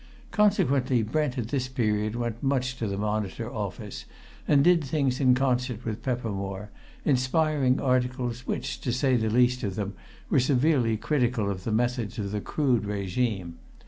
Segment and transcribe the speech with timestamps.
[0.31, 4.05] Consequently, Brent at this period went much to the Monitor office,
[4.47, 6.71] and did things in concert with Peppermore,
[7.05, 9.93] inspiring articles which, to say the least of them,
[10.27, 13.59] were severely critical of the methods of the Crood regime.